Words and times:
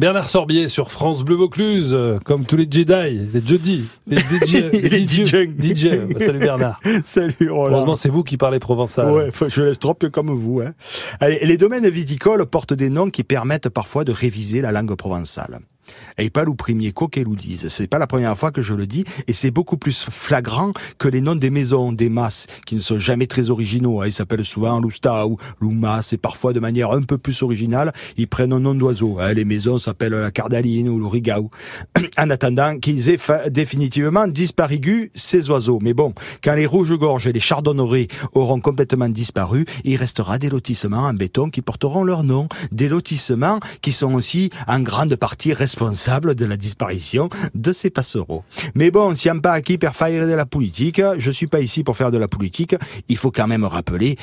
Bernard 0.00 0.30
Sorbier 0.30 0.68
sur 0.68 0.90
France 0.90 1.24
Bleu 1.24 1.34
Vaucluse, 1.34 1.90
euh, 1.92 2.18
comme 2.24 2.46
tous 2.46 2.56
les 2.56 2.66
Jedi, 2.70 3.28
les 3.34 3.42
Jedi, 3.46 3.84
les 4.06 4.16
DJ, 4.46 4.72
les 4.72 5.06
DJ. 5.06 5.26
DJ. 5.60 5.88
Salut 6.18 6.38
Bernard. 6.38 6.80
Salut 7.04 7.50
Roland. 7.50 7.74
Heureusement, 7.74 7.96
c'est 7.96 8.08
vous 8.08 8.24
qui 8.24 8.38
parlez 8.38 8.60
provençal. 8.60 9.10
Ouais, 9.10 9.30
je 9.48 9.62
laisse 9.62 9.78
trop 9.78 9.92
peu 9.92 10.08
comme 10.08 10.30
vous. 10.30 10.62
Hein. 10.62 10.72
Allez, 11.20 11.40
les 11.42 11.58
domaines 11.58 11.86
viticoles 11.86 12.46
portent 12.46 12.72
des 12.72 12.88
noms 12.88 13.10
qui 13.10 13.24
permettent 13.24 13.68
parfois 13.68 14.04
de 14.04 14.12
réviser 14.12 14.62
la 14.62 14.72
langue 14.72 14.94
provençale. 14.94 15.58
Et 16.18 16.30
pas 16.30 16.44
le 16.44 16.54
premier 16.54 16.92
qu'elle 17.10 17.28
nous 17.28 17.36
dise. 17.36 17.68
C'est 17.68 17.86
pas 17.86 17.98
la 17.98 18.06
première 18.06 18.36
fois 18.36 18.50
que 18.50 18.62
je 18.62 18.74
le 18.74 18.86
dis, 18.86 19.04
et 19.26 19.32
c'est 19.32 19.50
beaucoup 19.50 19.76
plus 19.76 20.06
flagrant 20.10 20.72
que 20.98 21.08
les 21.08 21.20
noms 21.20 21.36
des 21.36 21.50
maisons, 21.50 21.92
des 21.92 22.08
masses, 22.08 22.46
qui 22.66 22.74
ne 22.74 22.80
sont 22.80 22.98
jamais 22.98 23.26
très 23.26 23.50
originaux. 23.50 24.02
hein. 24.02 24.06
Ils 24.06 24.12
s'appellent 24.12 24.44
souvent 24.44 24.80
Lousta 24.80 25.26
ou 25.26 25.36
Loumas, 25.60 26.08
et 26.12 26.18
parfois 26.18 26.52
de 26.52 26.60
manière 26.60 26.90
un 26.92 27.02
peu 27.02 27.18
plus 27.18 27.42
originale, 27.42 27.92
ils 28.16 28.28
prennent 28.28 28.52
un 28.52 28.60
nom 28.60 28.74
d'oiseau. 28.74 29.18
hein. 29.18 29.32
Les 29.32 29.44
maisons 29.44 29.78
s'appellent 29.78 30.14
la 30.14 30.30
Cardaline 30.30 30.88
ou 30.88 30.98
le 30.98 31.06
Rigau. 31.06 31.50
en 32.18 32.30
attendant 32.30 32.78
qu'ils 32.78 33.08
aient 33.08 33.18
définitivement 33.50 34.26
disparu 34.26 35.10
ces 35.14 35.50
oiseaux. 35.50 35.78
Mais 35.82 35.94
bon, 35.94 36.14
quand 36.42 36.54
les 36.54 36.66
rouges-gorges 36.66 37.26
et 37.26 37.32
les 37.32 37.40
chardonnerets 37.40 38.08
auront 38.32 38.60
complètement 38.60 39.08
disparu, 39.08 39.64
il 39.84 39.96
restera 39.96 40.38
des 40.38 40.48
lotissements 40.48 41.04
en 41.04 41.14
béton 41.14 41.50
qui 41.50 41.62
porteront 41.62 42.04
leur 42.04 42.22
nom. 42.22 42.48
Des 42.72 42.88
lotissements 42.88 43.58
qui 43.80 43.92
sont 43.92 44.14
aussi 44.14 44.50
en 44.66 44.80
grande 44.80 45.16
partie 45.16 45.52
responsables 45.52 45.79
de 45.80 46.44
la 46.44 46.56
disparition 46.56 47.30
de 47.54 47.72
ces 47.72 47.88
passereaux. 47.90 48.44
Mais 48.74 48.90
bon, 48.90 49.16
si 49.16 49.30
on 49.30 49.40
pas 49.40 49.52
acquis 49.52 49.78
per 49.78 49.90
faire 49.94 50.26
de 50.26 50.32
la 50.32 50.44
politique, 50.44 51.00
je 51.16 51.30
suis 51.30 51.46
pas 51.46 51.60
ici 51.60 51.82
pour 51.82 51.96
faire 51.96 52.10
de 52.10 52.18
la 52.18 52.28
politique. 52.28 52.74
Il 53.08 53.16
faut 53.16 53.30
quand 53.30 53.46
même 53.46 53.64
rappeler 53.64 54.16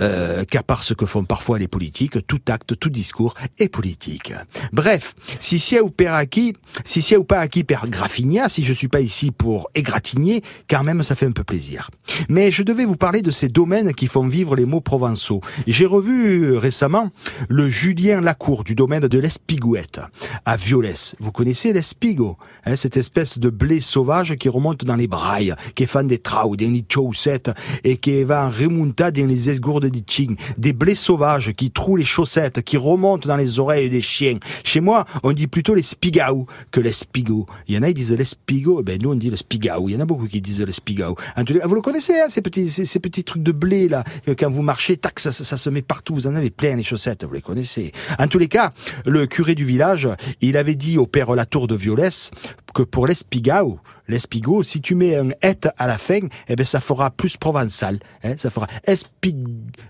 euh, 0.00 0.44
qu'à 0.44 0.62
part 0.62 0.82
ce 0.82 0.94
que 0.94 1.04
font 1.04 1.24
parfois 1.24 1.58
les 1.58 1.68
politiques, 1.68 2.26
tout 2.26 2.40
acte, 2.48 2.78
tout 2.78 2.88
discours 2.88 3.34
est 3.58 3.68
politique. 3.68 4.32
Bref, 4.72 5.14
si 5.38 5.58
c'est 5.58 5.80
ou 5.80 5.90
per 5.90 6.08
acquis, 6.08 6.54
si 6.84 7.02
c'est 7.02 7.16
ou 7.16 7.24
pas 7.24 7.40
acquis 7.40 7.64
per 7.64 7.80
graffinia, 7.86 8.48
si 8.48 8.64
je 8.64 8.72
suis 8.72 8.88
pas 8.88 9.00
ici 9.00 9.30
pour 9.30 9.68
égratigner, 9.74 10.42
quand 10.68 10.82
même 10.82 11.02
ça 11.02 11.14
fait 11.14 11.26
un 11.26 11.32
peu 11.32 11.44
plaisir. 11.44 11.90
Mais 12.28 12.50
je 12.50 12.62
devais 12.62 12.86
vous 12.86 12.96
parler 12.96 13.20
de 13.20 13.30
ces 13.30 13.48
domaines 13.48 13.92
qui 13.92 14.06
font 14.06 14.26
vivre 14.26 14.56
les 14.56 14.64
mots 14.64 14.80
provençaux. 14.80 15.40
J'ai 15.66 15.86
revu 15.86 16.44
euh, 16.44 16.58
récemment 16.58 17.10
le 17.48 17.68
Julien 17.68 18.20
Lacour 18.20 18.64
du 18.64 18.74
domaine 18.74 19.06
de 19.08 19.18
l'Espigouette 19.18 20.00
à 20.46 20.56
Violès. 20.56 21.01
Vous 21.20 21.32
connaissez 21.32 21.72
l'espigo, 21.72 22.36
hein, 22.64 22.76
cette 22.76 22.96
espèce 22.96 23.38
de 23.38 23.50
blé 23.50 23.80
sauvage 23.80 24.36
qui 24.36 24.48
remonte 24.48 24.84
dans 24.84 24.96
les 24.96 25.06
brailles, 25.06 25.54
qui 25.74 25.84
est 25.84 25.86
fan 25.86 26.06
des 26.06 26.18
trous, 26.18 26.56
des 26.56 26.84
chaussettes 26.88 27.50
et 27.84 27.96
qui 27.96 28.22
va 28.24 28.46
en 28.46 28.50
remonta 28.50 29.10
dans 29.10 29.26
les 29.26 29.50
esgourdes 29.50 29.86
des 29.86 30.02
ching. 30.06 30.36
Des 30.58 30.72
blés 30.72 30.94
sauvages 30.94 31.52
qui 31.54 31.70
trouent 31.70 31.96
les 31.96 32.04
chaussettes, 32.04 32.62
qui 32.62 32.76
remontent 32.76 33.28
dans 33.28 33.36
les 33.36 33.58
oreilles 33.58 33.90
des 33.90 34.00
chiens. 34.00 34.38
Chez 34.64 34.80
moi, 34.80 35.04
on 35.22 35.32
dit 35.32 35.46
plutôt 35.46 35.74
les 35.74 35.82
spigaou 35.82 36.46
que 36.70 36.80
les 36.80 36.92
spigo. 36.92 37.46
Il 37.68 37.74
y 37.74 37.78
en 37.78 37.82
a, 37.82 37.88
ils 37.88 37.94
disent 37.94 38.12
les 38.12 38.24
spigo, 38.24 38.82
ben 38.82 39.00
nous 39.00 39.10
on 39.10 39.14
dit 39.14 39.30
le 39.30 39.36
spigaou. 39.36 39.88
Il 39.88 39.94
y 39.94 39.96
en 39.96 40.00
a 40.00 40.04
beaucoup 40.04 40.26
qui 40.28 40.40
disent 40.40 40.60
le 40.60 40.72
spigaou. 40.72 41.14
Les- 41.48 41.60
Vous 41.64 41.74
le 41.74 41.80
connaissez, 41.80 42.14
hein, 42.20 42.26
ces 42.28 42.42
petits, 42.42 43.24
trucs 43.24 43.42
de 43.42 43.52
blé 43.52 43.88
là, 43.88 44.04
quand 44.38 44.50
vous 44.50 44.62
marchez, 44.62 44.96
tac, 44.96 45.18
ça, 45.20 45.32
ça, 45.32 45.44
ça 45.44 45.56
se 45.56 45.70
met 45.70 45.82
partout. 45.82 46.14
Vous 46.14 46.26
en 46.26 46.34
avez 46.34 46.50
plein 46.50 46.76
les 46.76 46.82
chaussettes, 46.82 47.24
vous 47.24 47.34
les 47.34 47.40
connaissez. 47.40 47.92
En 48.18 48.26
tous 48.28 48.38
les 48.38 48.48
cas, 48.48 48.72
le 49.06 49.26
curé 49.26 49.54
du 49.54 49.64
village, 49.64 50.08
il 50.40 50.56
avait 50.56 50.74
dit 50.74 50.81
au 50.98 51.06
père 51.06 51.34
Latour 51.34 51.66
de 51.66 51.74
Violès 51.74 52.30
que 52.74 52.82
pour 52.82 53.06
l'espigaou, 53.06 53.80
l'espigo, 54.08 54.62
si 54.62 54.80
tu 54.80 54.94
mets 54.94 55.16
un 55.16 55.30
et 55.42 55.68
à 55.78 55.86
la 55.86 55.98
fin, 55.98 56.20
eh 56.48 56.56
ben 56.56 56.64
ça 56.64 56.80
fera 56.80 57.10
plus 57.10 57.36
provençal. 57.36 57.98
Hein, 58.24 58.34
ça 58.36 58.50
fera 58.50 58.66
espig, 58.84 59.36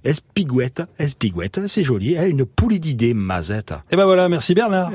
espigouette, 0.05 0.83
espigouette, 0.99 1.61
c'est 1.69 1.85
joli, 1.85 2.19
hein, 2.19 2.27
une 2.27 2.45
poulie 2.45 2.81
d'idées, 2.81 3.15
mazette. 3.15 3.75
Et 3.91 3.97
ben 3.97 4.05
voilà, 4.05 4.29
merci 4.29 4.55
Bernard. 4.55 4.91